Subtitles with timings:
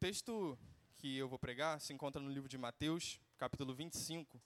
[0.00, 0.58] texto
[0.94, 4.40] que eu vou pregar se encontra no livro de Mateus, capítulo 25.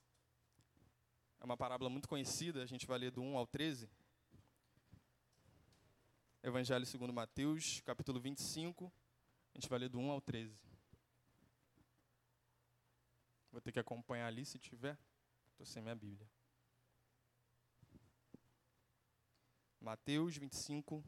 [1.39, 3.89] É uma parábola muito conhecida, a gente vai ler do 1 ao 13.
[6.43, 8.93] Evangelho segundo Mateus, capítulo 25.
[9.55, 10.59] A gente vai ler do 1 ao 13.
[13.53, 14.99] Vou ter que acompanhar ali se tiver.
[15.53, 16.29] Estou sem minha Bíblia.
[19.81, 21.05] Mateus 25,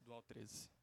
[0.00, 0.79] do 1 ao 13.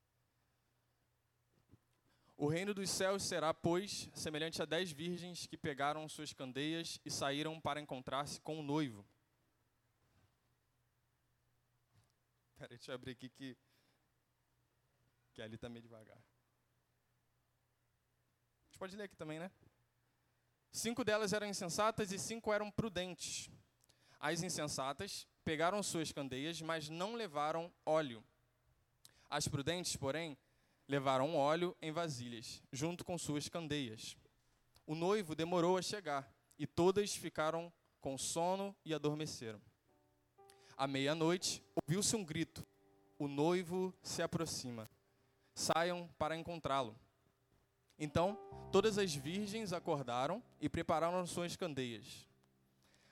[2.39, 7.09] O reino dos céus será, pois, semelhante a dez virgens que pegaram suas candeias e
[7.09, 9.03] saíram para encontrar-se com o noivo.
[12.55, 13.57] Peraí, deixa eu abrir aqui que,
[15.33, 16.15] que ali está meio devagar.
[16.15, 16.21] A
[18.67, 19.49] gente pode ler aqui também, né?
[20.71, 23.49] Cinco delas eram insensatas e cinco eram prudentes.
[24.19, 28.23] As insensatas pegaram suas candeias, mas não levaram óleo.
[29.27, 30.37] As prudentes, porém,
[30.87, 34.15] levaram óleo em vasilhas, junto com suas candeias.
[34.85, 39.61] O noivo demorou a chegar, e todas ficaram com sono e adormeceram.
[40.75, 42.65] À meia-noite, ouviu-se um grito:
[43.19, 44.89] O noivo se aproxima.
[45.53, 46.95] Saiam para encontrá-lo.
[47.99, 48.37] Então,
[48.71, 52.27] todas as virgens acordaram e prepararam suas candeias.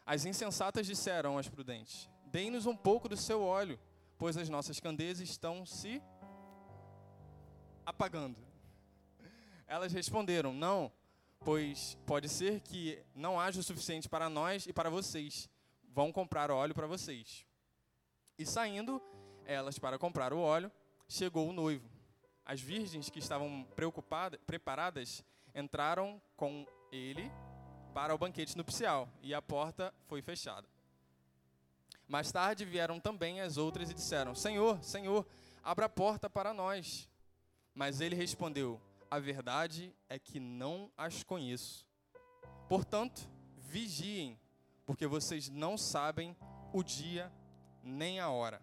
[0.05, 3.79] As insensatas disseram às prudentes: Deem-nos um pouco do seu óleo,
[4.17, 6.01] pois as nossas candeias estão se
[7.85, 8.37] apagando.
[9.67, 10.91] Elas responderam: Não,
[11.39, 15.49] pois pode ser que não haja o suficiente para nós e para vocês.
[15.93, 17.45] Vão comprar óleo para vocês.
[18.37, 19.01] E saindo
[19.45, 20.71] elas para comprar o óleo,
[21.07, 21.89] chegou o noivo.
[22.45, 27.31] As virgens que estavam preocupadas, preparadas, entraram com ele
[27.93, 30.67] para o banquete nupcial e a porta foi fechada.
[32.07, 35.25] Mais tarde vieram também as outras e disseram: Senhor, Senhor,
[35.63, 37.09] abra a porta para nós.
[37.75, 38.79] Mas ele respondeu:
[39.11, 41.85] A verdade é que não as conheço.
[42.69, 44.39] Portanto, vigiem,
[44.85, 46.35] porque vocês não sabem
[46.71, 47.31] o dia
[47.83, 48.61] nem a hora.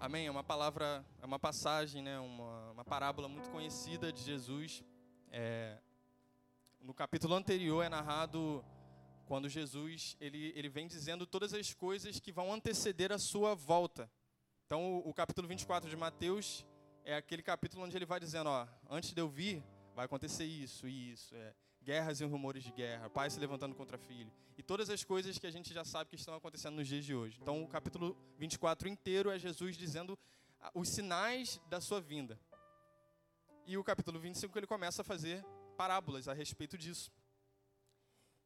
[0.00, 0.26] Amém?
[0.26, 2.18] É uma palavra, é uma passagem, né?
[2.18, 4.82] uma, uma parábola muito conhecida de Jesus.
[5.30, 5.78] É,
[6.80, 8.64] no capítulo anterior é narrado
[9.26, 14.10] quando Jesus ele, ele vem dizendo todas as coisas que vão anteceder a sua volta.
[14.66, 16.66] Então, o, o capítulo 24 de Mateus
[17.04, 19.62] é aquele capítulo onde ele vai dizendo, ó, antes de eu vir,
[19.94, 23.98] vai acontecer isso e isso, é, guerras e rumores de guerra, pai se levantando contra
[23.98, 27.04] filho, e todas as coisas que a gente já sabe que estão acontecendo nos dias
[27.04, 27.38] de hoje.
[27.40, 30.18] Então, o capítulo 24 inteiro é Jesus dizendo
[30.60, 32.38] ah, os sinais da sua vinda.
[33.66, 35.44] E o capítulo 25 ele começa a fazer
[35.76, 37.10] parábolas a respeito disso.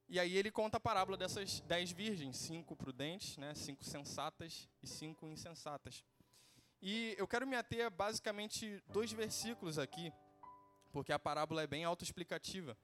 [0.09, 4.87] E aí ele conta a parábola dessas dez virgens, cinco prudentes, né, cinco sensatas e
[4.87, 6.05] cinco insensatas.
[6.81, 10.13] E eu quero me ater a basicamente dois versículos aqui,
[10.93, 12.77] porque a parábola é bem autoexplicativa.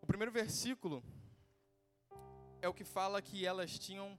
[0.00, 1.02] O primeiro versículo
[2.62, 4.18] é o que fala que elas tinham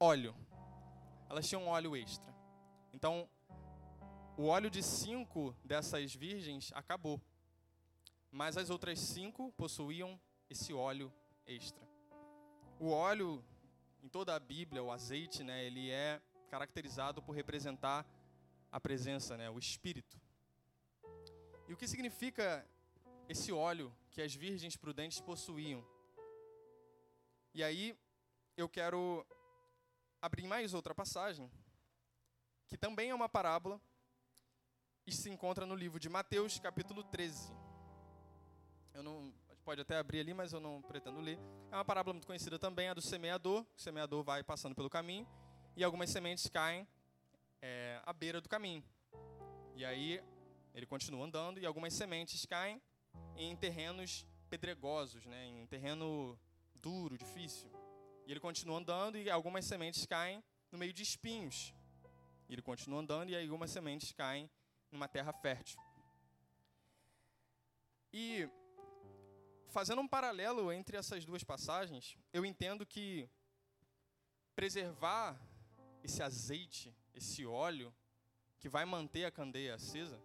[0.00, 0.34] óleo.
[1.28, 2.34] Elas tinham óleo extra.
[2.92, 3.28] Então,
[4.36, 7.20] o óleo de cinco dessas virgens acabou.
[8.30, 11.12] Mas as outras cinco possuíam esse óleo
[11.46, 11.86] extra.
[12.78, 13.44] O óleo,
[14.02, 18.06] em toda a Bíblia, o azeite, né, ele é caracterizado por representar
[18.70, 20.20] a presença, né, o Espírito.
[21.68, 22.66] E o que significa
[23.28, 25.86] esse óleo que as virgens prudentes possuíam?
[27.54, 27.96] E aí
[28.56, 29.26] eu quero
[30.20, 31.50] abrir mais outra passagem,
[32.66, 33.80] que também é uma parábola,
[35.06, 37.52] e se encontra no livro de Mateus, capítulo 13.
[38.92, 39.32] Eu não
[39.64, 41.38] pode até abrir ali, mas eu não pretendo ler.
[41.70, 43.64] É uma parábola muito conhecida também, a do semeador.
[43.76, 45.26] O semeador vai passando pelo caminho
[45.78, 46.88] e algumas sementes caem
[47.62, 48.82] é, à beira do caminho.
[49.76, 50.20] E aí
[50.74, 52.82] ele continua andando e algumas sementes caem
[53.36, 56.36] em terrenos pedregosos, né, em terreno
[56.74, 57.70] duro, difícil.
[58.26, 61.72] E ele continua andando e algumas sementes caem no meio de espinhos.
[62.48, 64.50] E ele continua andando e algumas sementes caem
[64.90, 65.80] numa terra fértil.
[68.12, 68.50] E
[69.68, 73.30] fazendo um paralelo entre essas duas passagens, eu entendo que
[74.56, 75.40] preservar
[76.02, 77.94] esse azeite, esse óleo
[78.58, 80.20] que vai manter a candeia acesa,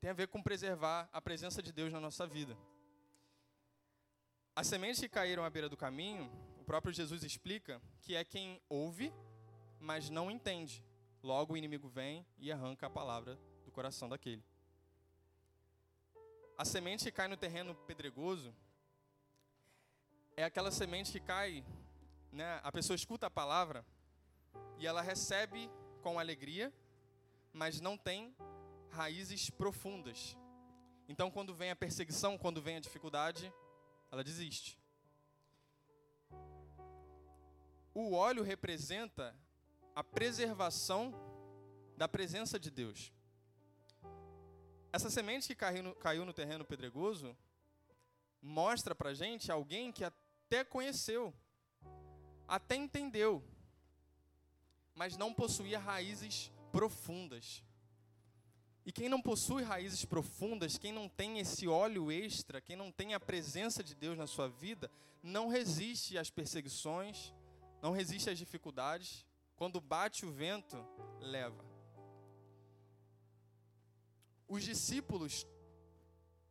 [0.00, 2.56] tem a ver com preservar a presença de Deus na nossa vida.
[4.54, 8.60] As sementes que caíram à beira do caminho, o próprio Jesus explica que é quem
[8.68, 9.12] ouve,
[9.80, 10.84] mas não entende.
[11.22, 14.44] Logo o inimigo vem e arranca a palavra do coração daquele.
[16.56, 18.54] A semente que cai no terreno pedregoso
[20.36, 21.64] é aquela semente que cai,
[22.32, 23.84] né, a pessoa escuta a palavra,
[24.78, 25.70] e ela recebe
[26.02, 26.72] com alegria,
[27.52, 28.34] mas não tem
[28.90, 30.36] raízes profundas.
[31.08, 33.52] Então, quando vem a perseguição, quando vem a dificuldade,
[34.10, 34.78] ela desiste.
[37.94, 39.34] O óleo representa
[39.94, 41.12] a preservação
[41.96, 43.12] da presença de Deus.
[44.92, 47.36] Essa semente que caiu no, caiu no terreno pedregoso
[48.40, 51.34] mostra para gente alguém que até conheceu,
[52.46, 53.42] até entendeu,
[54.98, 57.62] mas não possuía raízes profundas.
[58.84, 63.14] E quem não possui raízes profundas, quem não tem esse óleo extra, quem não tem
[63.14, 64.90] a presença de Deus na sua vida,
[65.22, 67.32] não resiste às perseguições,
[67.80, 69.24] não resiste às dificuldades.
[69.54, 70.76] Quando bate o vento,
[71.20, 71.64] leva.
[74.48, 75.46] Os discípulos,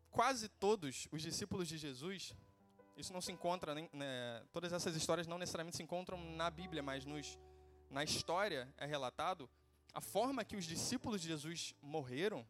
[0.09, 2.33] quase todos os discípulos de Jesus,
[2.95, 7.03] isso não se encontra, né, todas essas histórias não necessariamente se encontram na Bíblia, mas
[7.03, 7.37] nos,
[7.89, 9.49] na história é relatado,
[9.93, 12.45] a forma que os discípulos de Jesus morreram,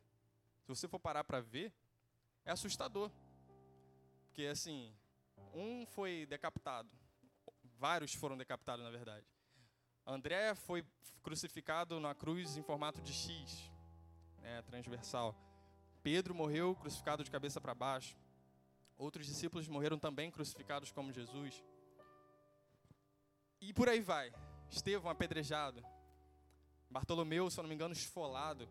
[0.61, 1.73] se você for parar para ver,
[2.43, 3.11] é assustador.
[4.25, 4.93] Porque assim,
[5.53, 6.89] um foi decapitado,
[7.79, 9.25] vários foram decapitados na verdade.
[10.05, 10.85] André foi
[11.21, 13.71] crucificado na cruz em formato de X,
[14.39, 15.35] né, transversal.
[16.01, 18.17] Pedro morreu crucificado de cabeça para baixo.
[18.97, 21.61] Outros discípulos morreram também crucificados como Jesus.
[23.59, 24.31] E por aí vai.
[24.69, 25.83] Estevão apedrejado.
[26.89, 28.69] Bartolomeu, se eu não me engano, esfolado.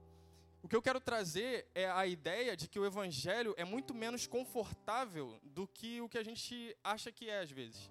[0.63, 4.27] O que eu quero trazer é a ideia de que o evangelho é muito menos
[4.27, 7.91] confortável do que o que a gente acha que é às vezes.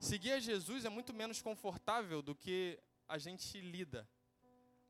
[0.00, 2.78] Seguir a Jesus é muito menos confortável do que
[3.08, 4.08] a gente lida.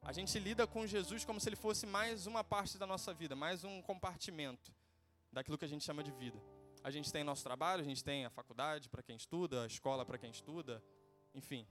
[0.02, 3.34] A gente lida com Jesus como se ele fosse mais uma parte da nossa vida,
[3.34, 4.72] mais um compartimento
[5.32, 6.40] daquilo que a gente chama de vida.
[6.82, 10.04] A gente tem nosso trabalho, a gente tem a faculdade para quem estuda, a escola
[10.04, 10.82] para quem estuda,
[11.34, 11.66] enfim,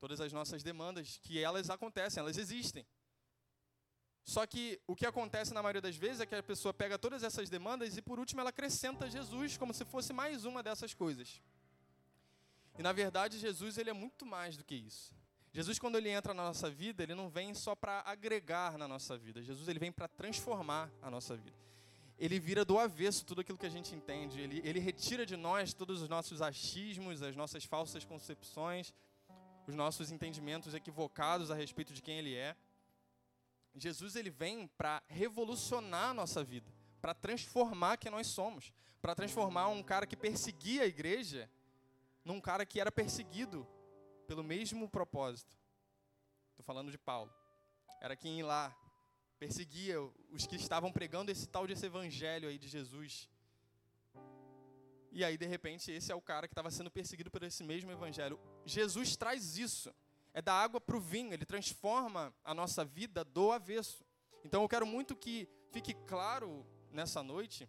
[0.00, 2.86] todas as nossas demandas, que elas acontecem, elas existem.
[4.24, 7.22] Só que o que acontece na maioria das vezes é que a pessoa pega todas
[7.22, 11.40] essas demandas e por último ela acrescenta Jesus como se fosse mais uma dessas coisas.
[12.78, 15.14] E na verdade Jesus ele é muito mais do que isso.
[15.52, 19.18] Jesus quando ele entra na nossa vida, ele não vem só para agregar na nossa
[19.18, 19.42] vida.
[19.42, 21.58] Jesus ele vem para transformar a nossa vida.
[22.16, 24.40] Ele vira do avesso tudo aquilo que a gente entende.
[24.40, 28.94] Ele, ele retira de nós todos os nossos achismos, as nossas falsas concepções
[29.66, 32.56] os nossos entendimentos equivocados a respeito de quem ele é.
[33.74, 36.70] Jesus ele vem para revolucionar a nossa vida,
[37.00, 41.50] para transformar quem nós somos, para transformar um cara que perseguia a igreja
[42.24, 43.66] num cara que era perseguido
[44.26, 45.56] pelo mesmo propósito.
[46.50, 47.32] Estou falando de Paulo.
[48.00, 48.76] Era quem lá
[49.38, 53.28] perseguia os que estavam pregando esse tal desse evangelho aí de Jesus
[55.12, 57.90] e aí, de repente, esse é o cara que estava sendo perseguido por esse mesmo
[57.90, 58.38] evangelho.
[58.64, 59.92] Jesus traz isso.
[60.32, 61.32] É da água para o vinho.
[61.32, 64.04] Ele transforma a nossa vida do avesso.
[64.44, 67.68] Então, eu quero muito que fique claro nessa noite,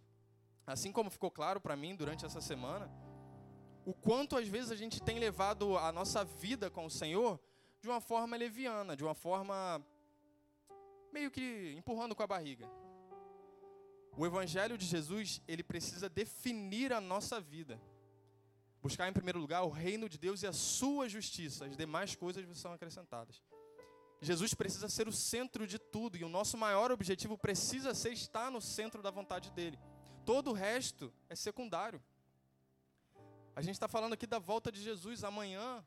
[0.65, 2.89] assim como ficou claro para mim durante essa semana,
[3.85, 7.39] o quanto às vezes a gente tem levado a nossa vida com o Senhor
[7.81, 9.83] de uma forma leviana, de uma forma
[11.11, 12.69] meio que empurrando com a barriga.
[14.17, 17.79] O evangelho de Jesus, ele precisa definir a nossa vida.
[18.81, 22.45] Buscar em primeiro lugar o reino de Deus e a sua justiça, as demais coisas
[22.57, 23.41] são acrescentadas.
[24.21, 28.51] Jesus precisa ser o centro de tudo e o nosso maior objetivo precisa ser estar
[28.51, 29.79] no centro da vontade dele.
[30.25, 32.01] Todo o resto é secundário.
[33.55, 35.83] A gente está falando aqui da volta de Jesus amanhã.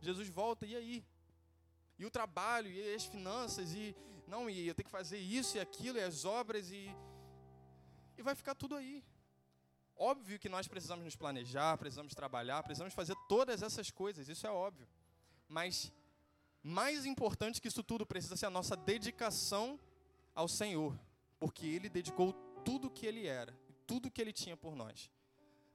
[0.00, 1.04] Jesus volta, e aí?
[1.98, 3.94] E o trabalho, e as finanças, e
[4.34, 6.90] não, e eu tenho que fazer isso e aquilo, e as obras, e.
[8.18, 9.04] E vai ficar tudo aí.
[9.96, 14.50] Óbvio que nós precisamos nos planejar, precisamos trabalhar, precisamos fazer todas essas coisas, isso é
[14.50, 14.88] óbvio.
[15.48, 15.92] Mas
[16.62, 19.78] mais importante que isso tudo precisa ser a nossa dedicação
[20.34, 20.98] ao Senhor,
[21.38, 22.32] porque Ele dedicou
[22.64, 25.10] tudo que Ele era, tudo que Ele tinha por nós.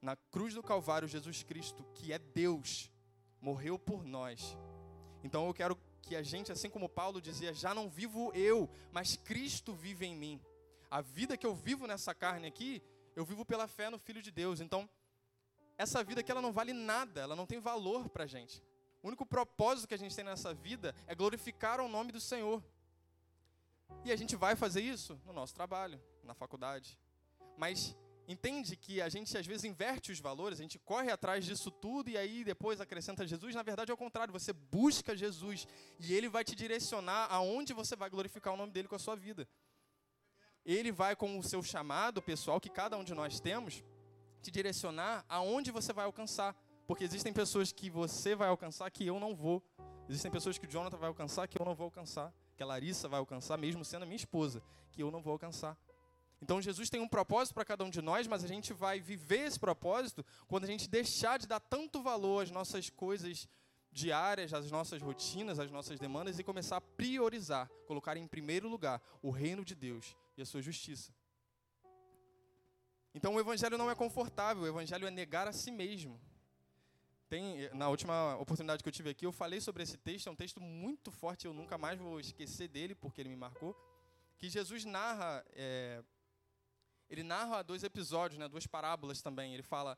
[0.01, 2.91] Na cruz do Calvário, Jesus Cristo, que é Deus,
[3.39, 4.57] morreu por nós.
[5.23, 5.77] Então eu quero
[6.09, 10.15] que a gente, assim como Paulo dizia, já não vivo eu, mas Cristo vive em
[10.15, 10.41] mim.
[10.89, 12.81] A vida que eu vivo nessa carne aqui,
[13.15, 14.59] eu vivo pela fé no Filho de Deus.
[14.59, 14.89] Então,
[15.77, 18.59] essa vida aqui ela não vale nada, ela não tem valor para a gente.
[19.03, 22.63] O único propósito que a gente tem nessa vida é glorificar o nome do Senhor.
[24.03, 26.97] E a gente vai fazer isso no nosso trabalho, na faculdade.
[27.55, 27.95] Mas
[28.29, 32.11] entende que a gente às vezes inverte os valores, a gente corre atrás disso tudo
[32.11, 33.55] e aí depois acrescenta Jesus.
[33.55, 35.67] Na verdade é o contrário, você busca Jesus
[35.99, 39.15] e ele vai te direcionar aonde você vai glorificar o nome dele com a sua
[39.15, 39.49] vida.
[40.63, 43.83] Ele vai com o seu chamado pessoal que cada um de nós temos
[44.43, 46.55] te direcionar aonde você vai alcançar,
[46.85, 49.63] porque existem pessoas que você vai alcançar que eu não vou.
[50.07, 52.31] Existem pessoas que o Jonathan vai alcançar que eu não vou alcançar.
[52.55, 55.77] que a Larissa vai alcançar, mesmo sendo minha esposa, que eu não vou alcançar.
[56.41, 59.47] Então Jesus tem um propósito para cada um de nós, mas a gente vai viver
[59.47, 63.47] esse propósito quando a gente deixar de dar tanto valor às nossas coisas
[63.91, 69.01] diárias, às nossas rotinas, às nossas demandas e começar a priorizar, colocar em primeiro lugar
[69.21, 71.13] o reino de Deus e a sua justiça.
[73.13, 76.19] Então o evangelho não é confortável, o evangelho é negar a si mesmo.
[77.27, 80.35] Tem, na última oportunidade que eu tive aqui, eu falei sobre esse texto, é um
[80.35, 83.75] texto muito forte, eu nunca mais vou esquecer dele, porque ele me marcou,
[84.37, 86.03] que Jesus narra é,
[87.09, 89.53] ele narra dois episódios, né, duas parábolas também.
[89.53, 89.97] Ele fala: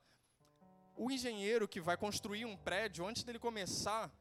[0.95, 4.11] o engenheiro que vai construir um prédio, antes dele começar,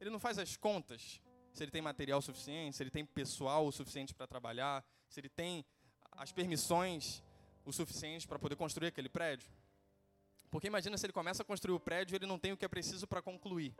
[0.00, 1.20] ele não faz as contas.
[1.52, 5.28] Se ele tem material suficiente, se ele tem pessoal o suficiente para trabalhar, se ele
[5.28, 5.64] tem
[6.12, 7.22] as permissões
[7.64, 9.50] o suficiente para poder construir aquele prédio.
[10.50, 12.64] Porque imagina se ele começa a construir o prédio e ele não tem o que
[12.64, 13.74] é preciso para concluir.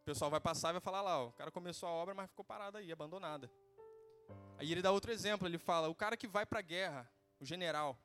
[0.00, 2.44] O pessoal vai passar e vai falar lá, o cara começou a obra, mas ficou
[2.44, 3.50] parado aí, abandonada.
[4.58, 7.44] Aí ele dá outro exemplo, ele fala, o cara que vai para a guerra, o
[7.44, 7.98] general.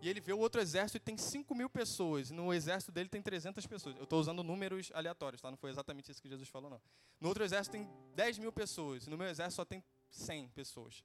[0.00, 2.30] E ele vê o outro exército e tem 5 mil pessoas.
[2.30, 3.96] No exército dele tem 300 pessoas.
[3.96, 5.50] Eu estou usando números aleatórios, tá?
[5.50, 6.82] Não foi exatamente isso que Jesus falou, não.
[7.20, 9.06] No outro exército tem 10 mil pessoas.
[9.06, 11.04] No meu exército só tem 100 pessoas.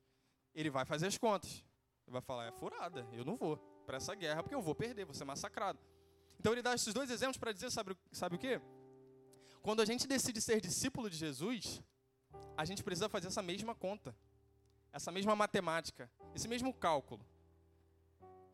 [0.54, 1.64] Ele vai fazer as contas.
[2.08, 5.06] Ele vai falar, é furada, eu não vou para essa guerra porque eu vou perder,
[5.06, 5.78] vou ser massacrado.
[6.40, 8.62] Então ele dá esses dois exemplos para dizer, sabe, sabe o quê?
[9.62, 11.82] Quando a gente decide ser discípulo de Jesus,
[12.56, 14.16] a gente precisa fazer essa mesma conta,
[14.94, 17.26] essa mesma matemática, esse mesmo cálculo.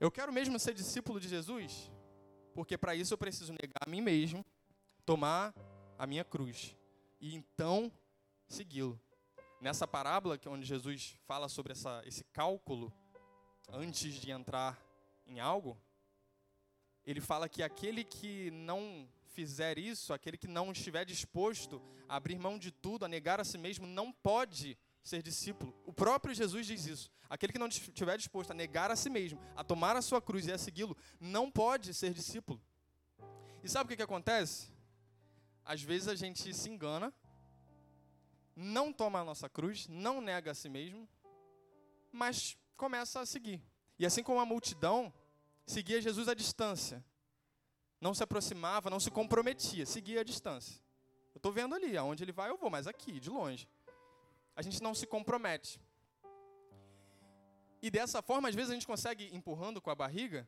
[0.03, 1.89] Eu quero mesmo ser discípulo de Jesus,
[2.53, 4.45] porque para isso eu preciso negar a mim mesmo,
[5.05, 5.55] tomar
[5.97, 6.75] a minha cruz
[7.21, 7.89] e então
[8.45, 8.99] segui-lo.
[9.61, 12.91] Nessa parábola, que é onde Jesus fala sobre essa, esse cálculo
[13.69, 14.77] antes de entrar
[15.25, 15.81] em algo,
[17.05, 22.37] ele fala que aquele que não fizer isso, aquele que não estiver disposto a abrir
[22.37, 25.75] mão de tudo, a negar a si mesmo, não pode ser discípulo.
[25.85, 27.11] O próprio Jesus diz isso.
[27.29, 30.47] Aquele que não estiver disposto a negar a si mesmo, a tomar a sua cruz
[30.47, 32.61] e a segui-lo, não pode ser discípulo.
[33.61, 34.71] E sabe o que, que acontece?
[35.65, 37.13] Às vezes a gente se engana,
[38.55, 41.07] não toma a nossa cruz, não nega a si mesmo,
[42.11, 43.61] mas começa a seguir.
[43.99, 45.13] E assim como a multidão,
[45.65, 47.03] seguia Jesus à distância.
[47.99, 50.81] Não se aproximava, não se comprometia, seguia à distância.
[51.33, 53.67] Eu estou vendo ali, aonde ele vai eu vou, mas aqui, de longe
[54.55, 55.79] a gente não se compromete.
[57.81, 60.47] E dessa forma, às vezes a gente consegue, empurrando com a barriga,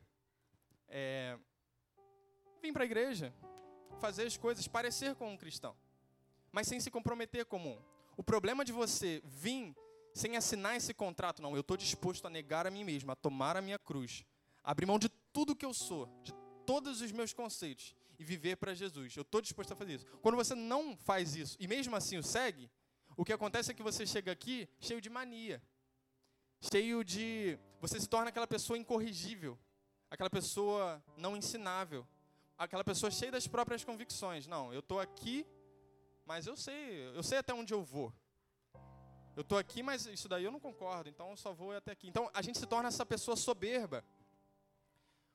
[0.88, 1.38] é,
[2.62, 3.34] vir para a igreja,
[4.00, 5.76] fazer as coisas, parecer com um cristão,
[6.50, 7.82] mas sem se comprometer como um.
[8.16, 9.76] O problema de você vir
[10.14, 13.54] sem assinar esse contrato, não, eu estou disposto a negar a mim mesmo, a tomar
[13.54, 14.24] a minha cruz,
[14.64, 16.32] abrir mão de tudo que eu sou, de
[16.64, 19.14] todos os meus conceitos e viver para Jesus.
[19.14, 20.06] Eu estou disposto a fazer isso.
[20.22, 22.70] Quando você não faz isso e mesmo assim o segue,
[23.16, 25.62] o que acontece é que você chega aqui cheio de mania,
[26.60, 27.58] cheio de.
[27.80, 29.58] Você se torna aquela pessoa incorrigível,
[30.10, 32.06] aquela pessoa não ensinável,
[32.58, 34.46] aquela pessoa cheia das próprias convicções.
[34.46, 35.46] Não, eu estou aqui,
[36.26, 38.12] mas eu sei, eu sei até onde eu vou.
[39.34, 42.08] Eu estou aqui, mas isso daí eu não concordo, então eu só vou até aqui.
[42.08, 44.04] Então a gente se torna essa pessoa soberba.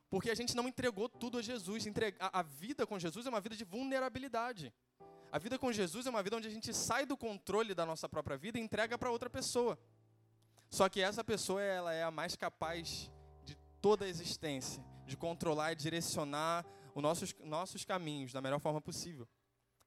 [0.09, 1.85] Porque a gente não entregou tudo a Jesus.
[2.19, 4.73] A vida com Jesus é uma vida de vulnerabilidade.
[5.31, 8.09] A vida com Jesus é uma vida onde a gente sai do controle da nossa
[8.09, 9.79] própria vida e entrega para outra pessoa.
[10.69, 13.09] Só que essa pessoa ela é a mais capaz
[13.45, 18.81] de toda a existência, de controlar e direcionar os nossos, nossos caminhos da melhor forma
[18.81, 19.25] possível.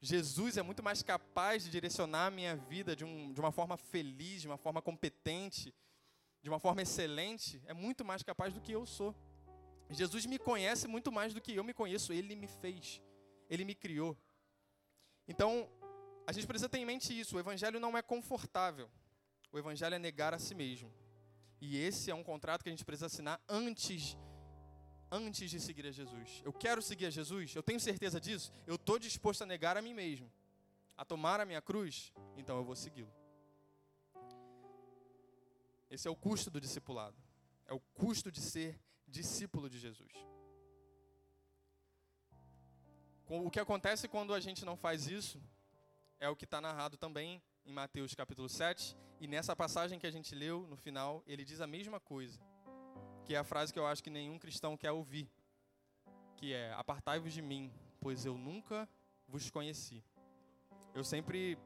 [0.00, 3.76] Jesus é muito mais capaz de direcionar a minha vida de, um, de uma forma
[3.76, 5.74] feliz, de uma forma competente,
[6.42, 9.14] de uma forma excelente, é muito mais capaz do que eu sou.
[9.90, 13.02] Jesus me conhece muito mais do que eu me conheço, ele me fez,
[13.50, 14.16] ele me criou.
[15.26, 15.68] Então,
[16.26, 17.36] a gente precisa ter em mente isso.
[17.36, 18.90] O evangelho não é confortável.
[19.52, 20.92] O evangelho é negar a si mesmo.
[21.60, 24.16] E esse é um contrato que a gente precisa assinar antes
[25.10, 26.42] antes de seguir a Jesus.
[26.44, 27.54] Eu quero seguir a Jesus?
[27.54, 28.52] Eu tenho certeza disso?
[28.66, 30.30] Eu estou disposto a negar a mim mesmo,
[30.96, 32.12] a tomar a minha cruz?
[32.36, 33.12] Então eu vou segui-lo.
[35.88, 37.16] Esse é o custo do discipulado.
[37.66, 40.12] É o custo de ser discípulo de Jesus.
[43.26, 45.40] O que acontece quando a gente não faz isso
[46.20, 48.94] é o que está narrado também em Mateus capítulo 7.
[49.18, 52.38] E nessa passagem que a gente leu, no final, ele diz a mesma coisa.
[53.24, 55.26] Que é a frase que eu acho que nenhum cristão quer ouvir.
[56.36, 58.86] Que é, apartai-vos de mim, pois eu nunca
[59.26, 60.04] vos conheci.
[60.94, 61.56] Eu sempre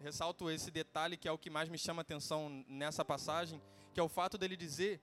[0.00, 3.62] ressalto esse detalhe que é o que mais me chama atenção nessa passagem,
[3.94, 5.00] que é o fato dele dizer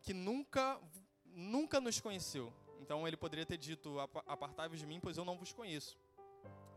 [0.00, 0.80] que nunca,
[1.24, 2.52] nunca nos conheceu.
[2.86, 5.98] Então ele poderia ter dito: Apartai-vos de mim, pois eu não vos conheço.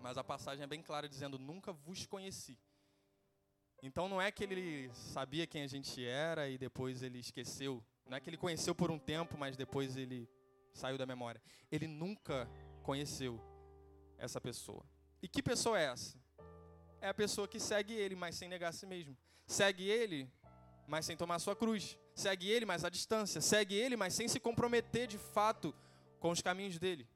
[0.01, 2.57] Mas a passagem é bem clara dizendo: Nunca vos conheci.
[3.83, 7.83] Então não é que ele sabia quem a gente era e depois ele esqueceu.
[8.07, 10.27] Não é que ele conheceu por um tempo, mas depois ele
[10.73, 11.39] saiu da memória.
[11.71, 12.49] Ele nunca
[12.81, 13.39] conheceu
[14.17, 14.83] essa pessoa.
[15.21, 16.17] E que pessoa é essa?
[16.99, 19.15] É a pessoa que segue ele, mas sem negar a si mesmo.
[19.45, 20.27] Segue ele,
[20.87, 21.99] mas sem tomar sua cruz.
[22.15, 23.39] Segue ele, mas à distância.
[23.41, 25.73] Segue ele, mas sem se comprometer de fato
[26.19, 27.07] com os caminhos dele.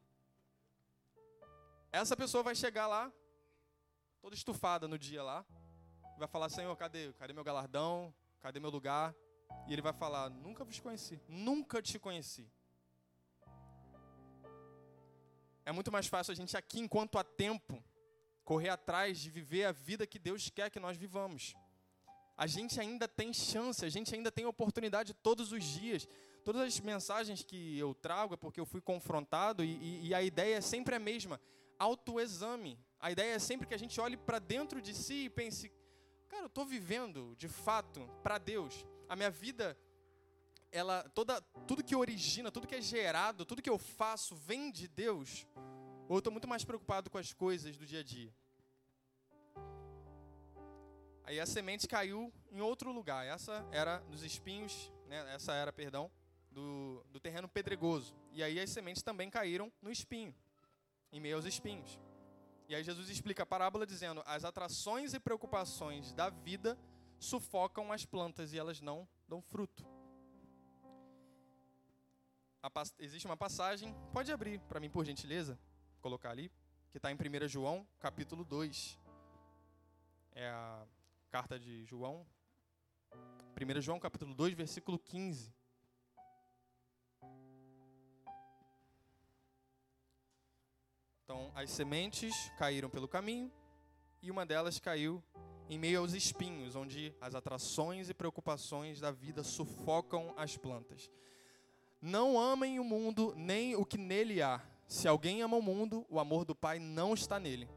[1.92, 3.12] Essa pessoa vai chegar lá,
[4.22, 5.46] toda estufada no dia lá,
[6.18, 7.14] vai falar: Senhor, cadê?
[7.14, 8.14] Cadê meu galardão?
[8.42, 9.14] Cadê meu lugar?
[9.68, 12.50] E ele vai falar: Nunca vos conheci, nunca te conheci.
[15.66, 17.82] É muito mais fácil a gente aqui, enquanto há tempo,
[18.44, 21.56] correr atrás de viver a vida que Deus quer que nós vivamos.
[22.36, 26.08] A gente ainda tem chance, a gente ainda tem oportunidade todos os dias.
[26.44, 30.58] Todas as mensagens que eu trago é porque eu fui confrontado e, e, a ideia
[30.58, 31.40] é sempre a mesma:
[31.80, 32.78] autoexame.
[33.00, 35.72] A ideia é sempre que a gente olhe para dentro de si e pense:
[36.28, 38.86] cara, eu estou vivendo de fato para Deus.
[39.08, 39.78] A minha vida,
[40.70, 44.88] ela, toda, tudo que origina, tudo que é gerado, tudo que eu faço vem de
[44.88, 45.48] Deus.
[46.10, 48.34] Ou eu estou muito mais preocupado com as coisas do dia a dia.
[51.24, 53.26] Aí a semente caiu em outro lugar.
[53.26, 55.34] Essa era dos espinhos, né?
[55.34, 56.12] essa era, perdão,
[56.54, 58.16] do, do terreno pedregoso.
[58.32, 60.34] E aí as sementes também caíram no espinho,
[61.12, 62.00] em meio aos espinhos.
[62.68, 66.78] E aí Jesus explica a parábola dizendo: as atrações e preocupações da vida
[67.20, 69.86] sufocam as plantas e elas não dão fruto.
[73.00, 75.60] existe uma passagem, pode abrir para mim por gentileza,
[76.00, 76.52] colocar ali,
[76.92, 79.00] que está em 1 João, capítulo 2.
[80.32, 80.88] É a
[81.30, 82.26] carta de João,
[83.56, 85.54] 1 João, capítulo 2, versículo 15.
[91.24, 93.50] Então, as sementes caíram pelo caminho
[94.22, 95.24] e uma delas caiu
[95.70, 101.10] em meio aos espinhos, onde as atrações e preocupações da vida sufocam as plantas.
[102.01, 104.62] Não amem o mundo nem o que nele há.
[104.86, 107.69] Se alguém ama o mundo, o amor do Pai não está nele.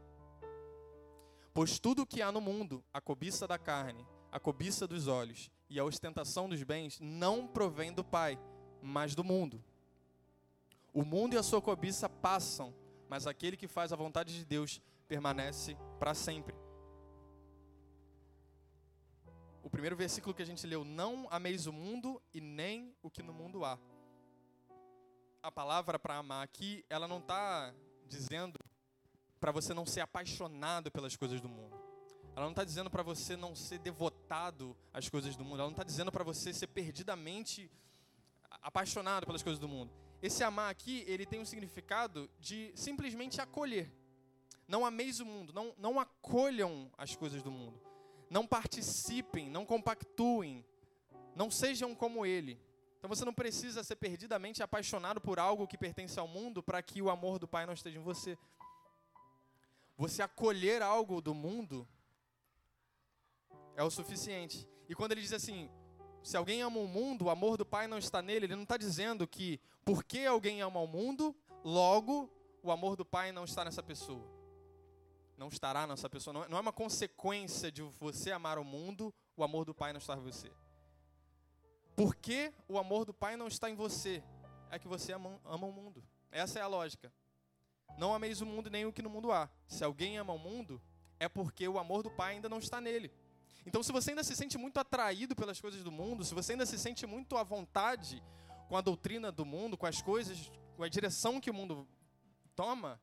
[1.53, 5.49] Pois tudo o que há no mundo, a cobiça da carne, a cobiça dos olhos
[5.69, 8.37] e a ostentação dos bens, não provém do Pai,
[8.81, 9.63] mas do mundo.
[10.93, 12.73] O mundo e a sua cobiça passam,
[13.09, 16.55] mas aquele que faz a vontade de Deus permanece para sempre.
[19.63, 23.21] O primeiro versículo que a gente leu: Não ameis o mundo e nem o que
[23.21, 23.77] no mundo há.
[25.43, 27.73] A palavra para amar aqui, ela não está
[28.05, 28.57] dizendo
[29.39, 31.75] para você não ser apaixonado pelas coisas do mundo.
[32.35, 35.55] Ela não está dizendo para você não ser devotado às coisas do mundo.
[35.55, 37.69] Ela não está dizendo para você ser perdidamente
[38.61, 39.91] apaixonado pelas coisas do mundo.
[40.21, 43.91] Esse amar aqui, ele tem um significado de simplesmente acolher.
[44.67, 47.79] Não ameis o mundo, não, não acolham as coisas do mundo.
[48.29, 50.65] Não participem, não compactuem,
[51.35, 52.59] não sejam como ele.
[52.97, 57.01] Então você não precisa ser perdidamente apaixonado por algo que pertence ao mundo para que
[57.01, 58.37] o amor do Pai não esteja em você.
[59.95, 61.87] Você acolher algo do mundo
[63.75, 64.67] é o suficiente.
[64.89, 65.69] E quando ele diz assim,
[66.27, 68.47] se alguém ama o mundo, o amor do Pai não está nele.
[68.47, 72.29] Ele não está dizendo que porque alguém ama o mundo, logo
[72.61, 74.29] o amor do Pai não está nessa pessoa.
[75.37, 76.45] Não estará nessa pessoa.
[76.49, 80.17] Não é uma consequência de você amar o mundo, o amor do Pai não estar
[80.17, 80.51] em você.
[81.95, 84.21] Porque o amor do Pai não está em você,
[84.69, 86.03] é que você ama, ama o mundo.
[86.29, 87.09] Essa é a lógica.
[87.97, 89.49] Não ameis o mundo nem o que no mundo há.
[89.65, 90.81] Se alguém ama o mundo,
[91.21, 93.13] é porque o amor do Pai ainda não está nele.
[93.67, 96.65] Então, se você ainda se sente muito atraído pelas coisas do mundo, se você ainda
[96.65, 98.23] se sente muito à vontade
[98.69, 101.85] com a doutrina do mundo, com as coisas, com a direção que o mundo
[102.55, 102.97] toma,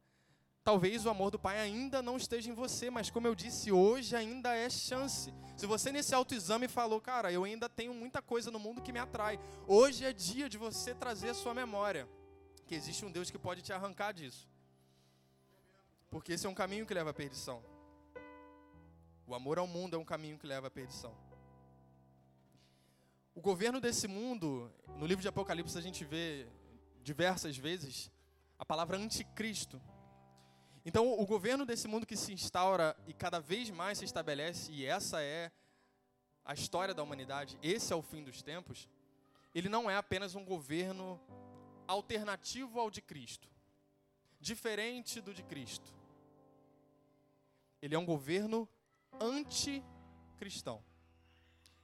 [0.64, 4.16] talvez o amor do Pai ainda não esteja em você, mas como eu disse, hoje
[4.16, 5.34] ainda é chance.
[5.54, 8.98] Se você nesse autoexame falou, cara, eu ainda tenho muita coisa no mundo que me
[8.98, 12.08] atrai, hoje é dia de você trazer a sua memória
[12.66, 14.48] que existe um Deus que pode te arrancar disso.
[16.08, 17.62] Porque esse é um caminho que leva à perdição.
[19.26, 21.16] O amor ao mundo é um caminho que leva à perdição.
[23.34, 26.46] O governo desse mundo, no livro de Apocalipse a gente vê
[27.02, 28.10] diversas vezes
[28.58, 29.80] a palavra anticristo.
[30.84, 34.84] Então, o governo desse mundo que se instaura e cada vez mais se estabelece, e
[34.84, 35.50] essa é
[36.44, 38.88] a história da humanidade, esse é o fim dos tempos,
[39.54, 41.18] ele não é apenas um governo
[41.86, 43.48] alternativo ao de Cristo,
[44.38, 45.94] diferente do de Cristo.
[47.80, 48.68] Ele é um governo
[49.20, 50.82] anticristão.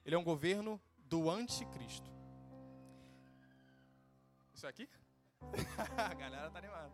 [0.05, 2.11] Ele é um governo do anticristo.
[4.55, 4.89] Isso aqui?
[5.97, 6.93] A galera tá animada.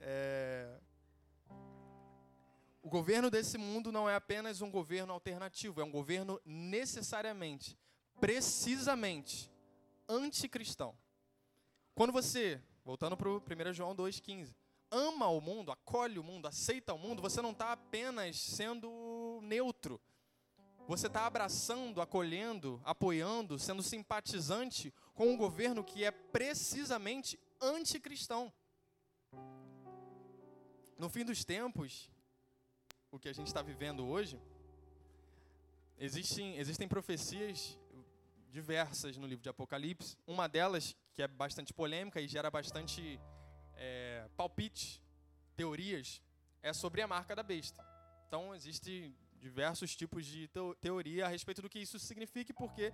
[0.00, 0.78] É...
[2.82, 7.76] O governo desse mundo não é apenas um governo alternativo, é um governo necessariamente,
[8.20, 9.50] precisamente
[10.08, 10.96] anticristão.
[11.96, 14.54] Quando você, voltando para o 1 João 2,15,
[14.90, 18.88] ama o mundo, acolhe o mundo, aceita o mundo, você não está apenas sendo
[19.46, 20.00] neutro.
[20.86, 28.52] Você está abraçando, acolhendo, apoiando, sendo simpatizante com um governo que é precisamente anticristão.
[30.98, 32.10] No fim dos tempos,
[33.10, 34.40] o que a gente está vivendo hoje,
[35.98, 37.78] existem, existem profecias
[38.50, 40.16] diversas no livro de Apocalipse.
[40.26, 43.20] Uma delas, que é bastante polêmica e gera bastante
[43.74, 45.02] é, palpite,
[45.56, 46.22] teorias,
[46.62, 47.84] é sobre a marca da besta.
[48.26, 52.92] Então, existem diversos tipos de teoria a respeito do que isso significa, porque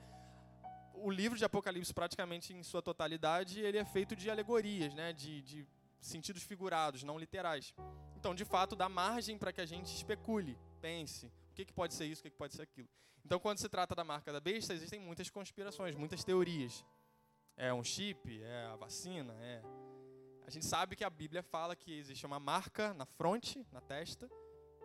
[0.95, 5.43] o livro de Apocalipse, praticamente em sua totalidade, ele é feito de alegorias, né, de,
[5.43, 5.67] de
[6.01, 7.75] sentidos figurados, não literais.
[8.17, 11.95] Então, de fato, dá margem para que a gente especule, pense, o que, que pode
[11.95, 12.89] ser isso, o que, que pode ser aquilo.
[13.25, 16.85] Então, quando se trata da marca da besta, existem muitas conspirações, muitas teorias.
[17.57, 19.63] É um chip, é a vacina, é.
[20.47, 24.29] A gente sabe que a Bíblia fala que existe uma marca na fronte, na testa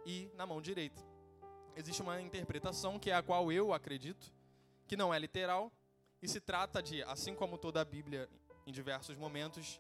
[0.06, 1.04] e na mão direita.
[1.78, 4.34] Existe uma interpretação que é a qual eu acredito,
[4.88, 5.72] que não é literal,
[6.20, 8.28] e se trata de, assim como toda a Bíblia
[8.66, 9.80] em diversos momentos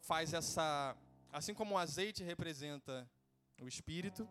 [0.00, 0.96] faz essa,
[1.30, 3.06] assim como o azeite representa
[3.60, 4.26] o espírito,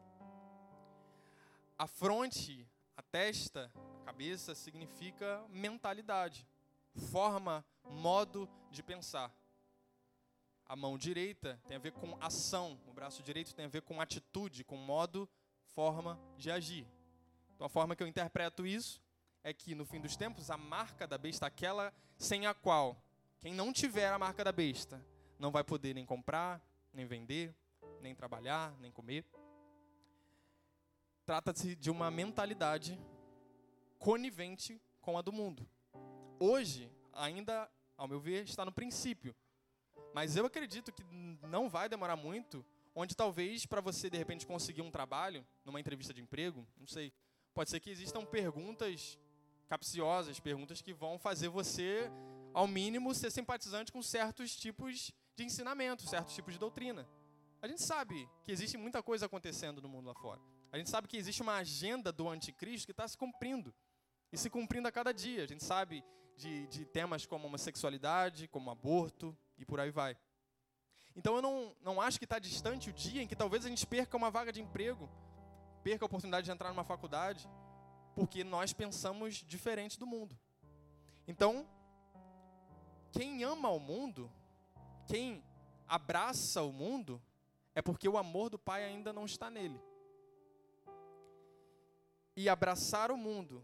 [1.77, 6.47] a fronte a testa, a cabeça, significa mentalidade,
[7.11, 9.31] forma, modo de pensar.
[10.65, 14.01] A mão direita tem a ver com ação, o braço direito tem a ver com
[14.01, 15.29] atitude, com modo,
[15.75, 16.94] forma de agir.
[17.55, 19.01] Então a forma que eu interpreto isso
[19.43, 23.01] é que no fim dos tempos a marca da besta, aquela sem a qual
[23.39, 25.05] quem não tiver a marca da besta
[25.37, 27.53] não vai poder nem comprar, nem vender,
[28.01, 29.25] nem trabalhar, nem comer.
[31.25, 32.99] Trata-se de uma mentalidade
[33.99, 35.67] conivente com a do mundo.
[36.39, 39.35] Hoje, ainda, ao meu ver, está no princípio.
[40.13, 41.03] Mas eu acredito que
[41.43, 42.65] não vai demorar muito,
[42.95, 47.13] onde talvez para você de repente conseguir um trabalho, numa entrevista de emprego, não sei,
[47.55, 49.17] pode ser que existam perguntas
[49.67, 52.11] capciosas, perguntas que vão fazer você,
[52.53, 57.07] ao mínimo, ser simpatizante com certos tipos de ensinamento, certos tipos de doutrina.
[57.61, 60.41] A gente sabe que existe muita coisa acontecendo no mundo lá fora.
[60.71, 63.73] A gente sabe que existe uma agenda do anticristo que está se cumprindo.
[64.31, 65.43] E se cumprindo a cada dia.
[65.43, 66.03] A gente sabe
[66.35, 70.17] de, de temas como homossexualidade, como aborto e por aí vai.
[71.15, 73.87] Então eu não, não acho que está distante o dia em que talvez a gente
[73.87, 75.09] perca uma vaga de emprego,
[75.85, 77.47] perca a oportunidade de entrar numa faculdade,
[78.15, 80.35] porque nós pensamos diferente do mundo.
[81.27, 81.69] Então,
[83.11, 84.31] quem ama o mundo,
[85.05, 85.43] quem
[85.87, 87.21] abraça o mundo,
[87.75, 89.79] é porque o amor do Pai ainda não está nele.
[92.35, 93.63] E abraçar o mundo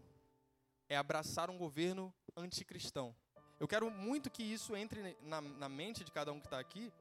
[0.88, 3.12] é abraçar um governo anticristão.
[3.58, 6.92] Eu quero muito que isso entre na, na mente de cada um que está aqui,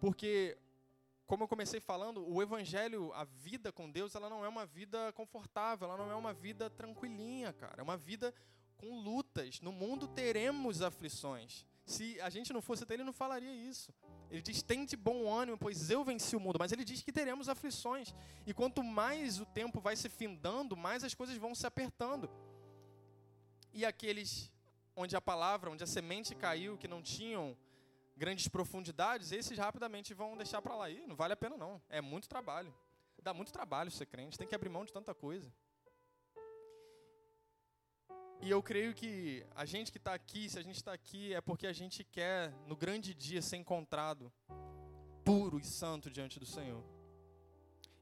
[0.00, 0.56] porque,
[1.26, 5.12] como eu comecei falando, o evangelho, a vida com Deus, ela não é uma vida
[5.12, 7.76] confortável, ela não é uma vida tranquilinha, cara.
[7.78, 8.34] É uma vida
[8.76, 9.60] com lutas.
[9.60, 11.64] No mundo teremos aflições.
[11.86, 13.92] Se a gente não fosse até ele não falaria isso.
[14.30, 16.58] Ele diz: "Tente bom ânimo, pois eu venci o mundo".
[16.58, 18.14] Mas ele diz que teremos aflições.
[18.46, 22.30] E quanto mais o tempo vai se findando, mais as coisas vão se apertando.
[23.72, 24.50] E aqueles
[24.96, 27.56] onde a palavra, onde a semente caiu, que não tinham
[28.16, 30.90] grandes profundidades, esses rapidamente vão deixar para lá.
[30.90, 31.82] E não vale a pena não.
[31.88, 32.74] É muito trabalho.
[33.22, 35.50] Dá muito trabalho ser crente, tem que abrir mão de tanta coisa.
[38.42, 41.40] E eu creio que a gente que está aqui, se a gente está aqui, é
[41.40, 44.30] porque a gente quer, no grande dia, ser encontrado
[45.24, 46.84] puro e santo diante do Senhor.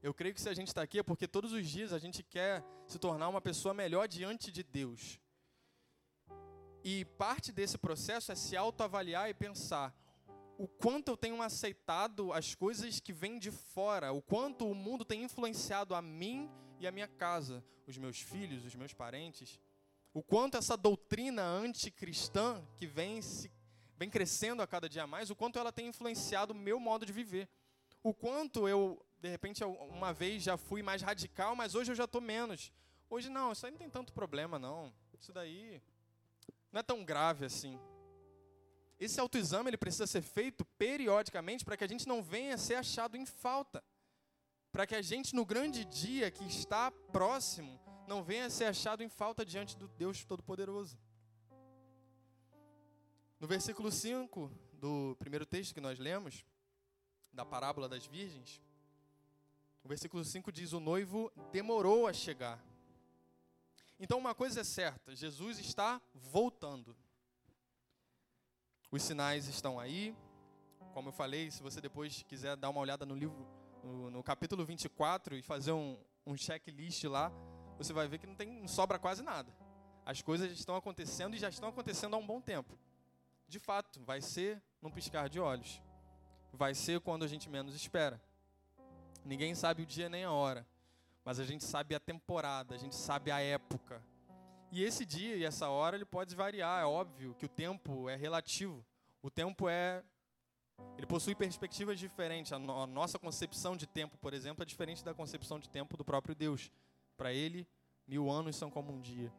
[0.01, 2.21] Eu creio que se a gente está aqui é porque todos os dias a gente
[2.21, 5.17] quer se tornar uma pessoa melhor diante de Deus.
[6.83, 9.95] E parte desse processo é se autoavaliar e pensar
[10.57, 15.03] o quanto eu tenho aceitado as coisas que vêm de fora, o quanto o mundo
[15.03, 19.59] tem influenciado a mim e a minha casa, os meus filhos, os meus parentes
[20.13, 23.51] o quanto essa doutrina anticristã que vem se
[23.97, 27.13] vem crescendo a cada dia mais, o quanto ela tem influenciado o meu modo de
[27.13, 27.47] viver.
[28.01, 32.03] O quanto eu, de repente, uma vez já fui mais radical, mas hoje eu já
[32.03, 32.73] estou menos.
[33.09, 34.93] Hoje não, isso aí não tem tanto problema não.
[35.17, 35.81] Isso daí
[36.71, 37.79] não é tão grave assim.
[39.03, 43.17] Esse autoexame ele precisa ser feito periodicamente para que a gente não venha ser achado
[43.17, 43.83] em falta.
[44.71, 49.09] Para que a gente, no grande dia que está próximo, não venha ser achado em
[49.09, 50.97] falta diante do Deus Todo-Poderoso.
[53.41, 56.45] No versículo 5 do primeiro texto que nós lemos,
[57.33, 58.61] da parábola das virgens,
[59.83, 62.57] O versículo 5 diz: O noivo demorou a chegar.
[63.99, 66.95] Então, uma coisa é certa: Jesus está voltando.
[68.93, 70.15] Os sinais estão aí.
[70.93, 73.43] Como eu falei, se você depois quiser dar uma olhada no livro,
[73.83, 77.31] no, no capítulo 24 e fazer um, um checklist lá,
[77.75, 79.51] você vai ver que não, tem, não sobra quase nada.
[80.05, 82.77] As coisas estão acontecendo e já estão acontecendo há um bom tempo.
[83.47, 85.81] De fato, vai ser num piscar de olhos.
[86.51, 88.21] Vai ser quando a gente menos espera.
[89.25, 90.67] Ninguém sabe o dia nem a hora,
[91.25, 94.03] mas a gente sabe a temporada, a gente sabe a época.
[94.73, 98.15] E esse dia e essa hora ele pode variar, é óbvio que o tempo é
[98.15, 98.83] relativo.
[99.21, 100.03] O tempo é
[100.97, 102.51] ele possui perspectivas diferentes.
[102.51, 105.95] A, no, a nossa concepção de tempo, por exemplo, é diferente da concepção de tempo
[105.95, 106.71] do próprio Deus.
[107.15, 107.67] Para ele,
[108.07, 109.31] mil anos são como um dia.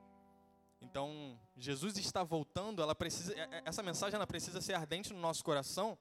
[0.81, 5.18] Então, Jesus está voltando, ela precisa, é, é, essa mensagem ela precisa ser ardente no
[5.18, 5.99] nosso coração.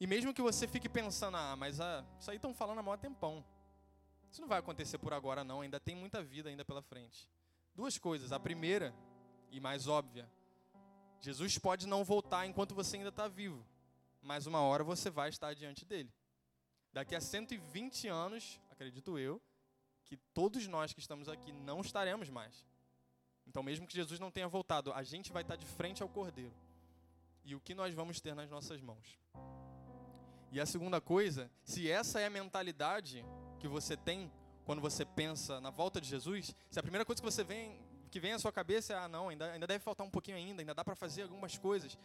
[0.00, 2.98] E mesmo que você fique pensando, ah, mas ah, isso aí estão falando há maior
[2.98, 3.44] tempão.
[4.28, 5.60] Isso não vai acontecer por agora, não.
[5.60, 7.28] Ainda tem muita vida ainda pela frente.
[7.76, 8.32] Duas coisas.
[8.32, 8.94] A primeira,
[9.50, 10.26] e mais óbvia,
[11.20, 13.62] Jesus pode não voltar enquanto você ainda está vivo.
[14.22, 16.10] Mas uma hora você vai estar diante dele.
[16.90, 19.40] Daqui a 120 anos, acredito eu,
[20.06, 22.64] que todos nós que estamos aqui não estaremos mais.
[23.46, 26.54] Então, mesmo que Jesus não tenha voltado, a gente vai estar de frente ao Cordeiro.
[27.44, 29.18] E o que nós vamos ter nas nossas mãos?
[30.50, 33.22] E a segunda coisa, se essa é a mentalidade
[33.58, 34.32] que você tem
[34.66, 37.78] quando você pensa na volta de Jesus, se a primeira coisa que você vem,
[38.10, 40.60] que vem à sua cabeça é, ah, não, ainda, ainda deve faltar um pouquinho ainda,
[40.60, 41.96] ainda dá para fazer algumas coisas.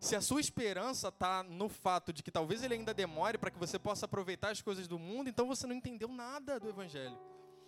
[0.00, 3.58] Se a sua esperança está no fato de que talvez ele ainda demore para que
[3.58, 7.18] você possa aproveitar as coisas do mundo, então você não entendeu nada do Evangelho.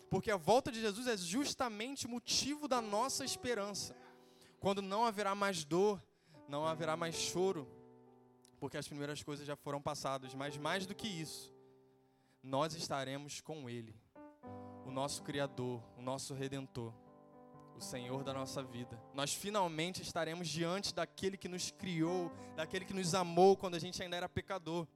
[0.08, 3.94] Porque a volta de Jesus é justamente motivo da nossa esperança.
[4.58, 6.02] Quando não haverá mais dor,
[6.48, 7.68] não haverá mais choro,
[8.58, 11.52] porque as primeiras coisas já foram passadas, mas mais do que isso,
[12.42, 13.94] nós estaremos com Ele,
[14.90, 16.92] o nosso Criador, o nosso Redentor,
[17.76, 19.00] o Senhor da nossa vida.
[19.14, 24.02] Nós finalmente estaremos diante daquele que nos criou, daquele que nos amou quando a gente
[24.02, 24.86] ainda era pecador.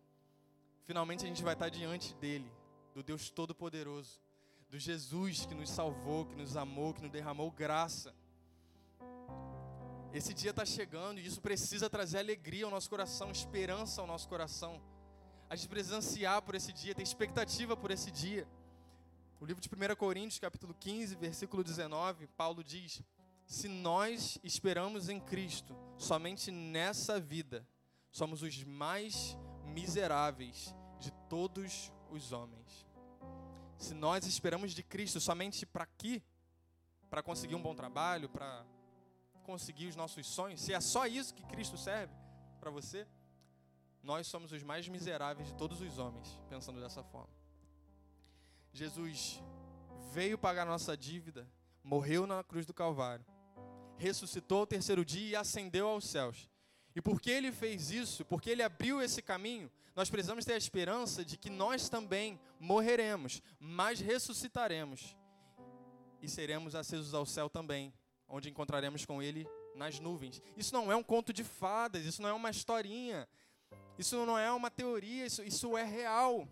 [0.84, 2.50] Finalmente a gente vai estar diante dele,
[2.92, 4.20] do Deus Todo-Poderoso
[4.68, 8.12] do Jesus que nos salvou, que nos amou, que nos derramou graça.
[10.12, 14.28] Esse dia está chegando e isso precisa trazer alegria ao nosso coração, esperança ao nosso
[14.28, 14.82] coração.
[15.48, 18.48] A gente precisa ansiar por esse dia, ter expectativa por esse dia.
[19.40, 23.02] O livro de 1 Coríntios, capítulo 15, versículo 19, Paulo diz:
[23.44, 27.66] Se nós esperamos em Cristo somente nessa vida,
[28.10, 32.86] somos os mais miseráveis de todos os homens.
[33.76, 36.22] Se nós esperamos de Cristo somente para aqui,
[37.10, 38.64] para conseguir um bom trabalho, para
[39.42, 42.14] conseguir os nossos sonhos, se é só isso que Cristo serve
[42.60, 43.06] para você,
[44.02, 47.43] nós somos os mais miseráveis de todos os homens, pensando dessa forma.
[48.74, 49.40] Jesus
[50.12, 51.48] veio pagar nossa dívida,
[51.82, 53.24] morreu na cruz do Calvário,
[53.96, 56.50] ressuscitou ao terceiro dia e ascendeu aos céus.
[56.92, 61.24] E porque ele fez isso, porque ele abriu esse caminho, nós precisamos ter a esperança
[61.24, 65.16] de que nós também morreremos, mas ressuscitaremos
[66.20, 67.94] e seremos acesos ao céu também,
[68.28, 70.42] onde encontraremos com ele nas nuvens.
[70.56, 73.28] Isso não é um conto de fadas, isso não é uma historinha,
[73.96, 76.48] isso não é uma teoria, isso, isso é real.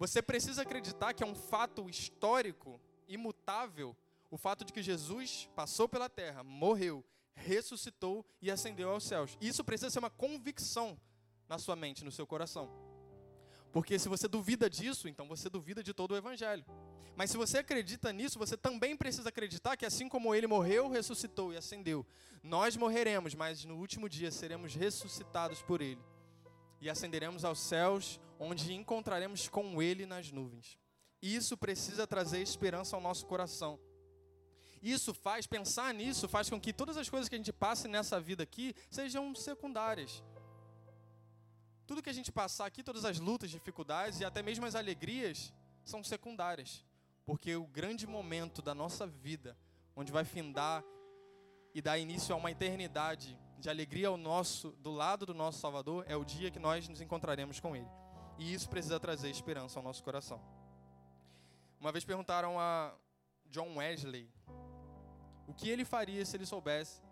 [0.00, 3.94] Você precisa acreditar que é um fato histórico, imutável,
[4.30, 9.36] o fato de que Jesus passou pela terra, morreu, ressuscitou e ascendeu aos céus.
[9.42, 10.98] Isso precisa ser uma convicção
[11.46, 12.70] na sua mente, no seu coração.
[13.70, 16.64] Porque se você duvida disso, então você duvida de todo o evangelho.
[17.14, 21.52] Mas se você acredita nisso, você também precisa acreditar que assim como ele morreu, ressuscitou
[21.52, 22.06] e ascendeu,
[22.42, 26.00] nós morreremos, mas no último dia seremos ressuscitados por ele.
[26.80, 30.78] E ascenderemos aos céus, onde encontraremos com ele nas nuvens.
[31.20, 33.78] Isso precisa trazer esperança ao nosso coração.
[34.82, 38.18] Isso faz, pensar nisso, faz com que todas as coisas que a gente passe nessa
[38.18, 40.24] vida aqui sejam secundárias.
[41.86, 45.52] Tudo que a gente passar aqui, todas as lutas, dificuldades e até mesmo as alegrias
[45.84, 46.82] são secundárias.
[47.26, 49.54] Porque o grande momento da nossa vida,
[49.94, 50.82] onde vai findar
[51.74, 56.06] e dar início a uma eternidade de alegria ao nosso, do lado do nosso Salvador,
[56.08, 57.99] é o dia que nós nos encontraremos com Ele.
[58.40, 60.40] E isso precisa trazer esperança ao nosso coração.
[61.78, 62.96] Uma vez perguntaram a
[63.50, 64.30] John Wesley
[65.46, 67.02] o que ele faria se ele soubesse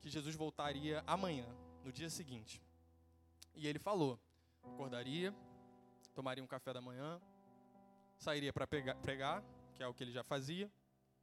[0.00, 1.46] que Jesus voltaria amanhã,
[1.84, 2.60] no dia seguinte?
[3.54, 4.18] E ele falou:
[4.64, 5.32] acordaria,
[6.16, 7.20] tomaria um café da manhã,
[8.16, 9.44] sairia para pregar,
[9.76, 10.68] que é o que ele já fazia,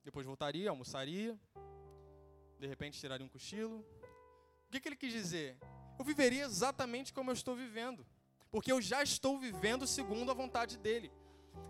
[0.05, 1.37] depois voltaria, almoçaria,
[2.57, 3.79] de repente tiraria um cochilo.
[4.67, 5.57] O que, que ele quis dizer?
[5.99, 8.07] Eu viveria exatamente como eu estou vivendo,
[8.51, 11.11] porque eu já estou vivendo segundo a vontade dele.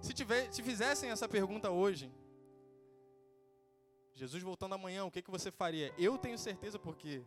[0.01, 2.11] Se, tiver, se fizessem essa pergunta hoje,
[4.13, 5.93] Jesus voltando amanhã, o que, que você faria?
[5.97, 7.23] Eu tenho certeza porque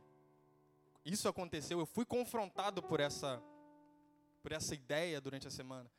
[1.05, 3.43] isso aconteceu, eu fui confrontado por essa,
[4.43, 5.91] por essa ideia durante a semana.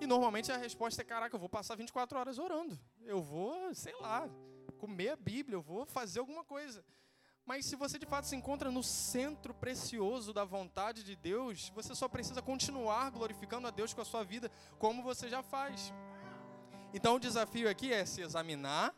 [0.00, 2.78] E normalmente a resposta é: caraca, eu vou passar 24 horas orando.
[3.04, 4.28] Eu vou, sei lá,
[4.78, 6.84] comer a Bíblia, eu vou fazer alguma coisa.
[7.48, 11.94] Mas se você de fato se encontra no centro precioso da vontade de Deus, você
[11.94, 15.90] só precisa continuar glorificando a Deus com a sua vida, como você já faz.
[16.92, 18.94] Então o desafio aqui é se examinar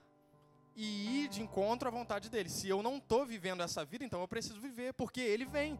[0.75, 2.49] e ir de encontro à vontade dele.
[2.49, 5.79] Se eu não estou vivendo essa vida, então eu preciso viver, porque ele vem.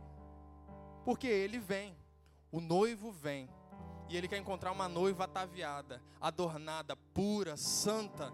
[1.05, 1.97] Porque ele vem.
[2.53, 3.51] O noivo vem.
[4.09, 8.33] E ele quer encontrar uma noiva ataviada, adornada, pura, santa,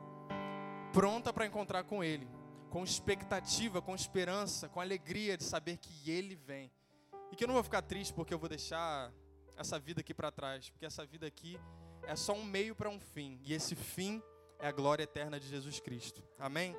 [0.92, 2.28] pronta para encontrar com ele,
[2.70, 6.70] com expectativa, com esperança, com alegria de saber que ele vem.
[7.32, 9.12] E que eu não vou ficar triste porque eu vou deixar
[9.56, 11.58] essa vida aqui para trás, porque essa vida aqui
[12.02, 14.22] é só um meio para um fim, e esse fim
[14.58, 16.22] é a glória eterna de Jesus Cristo.
[16.38, 16.76] Amém?